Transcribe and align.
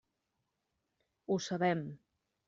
Ho 1.33 1.37
sabem. 1.51 1.83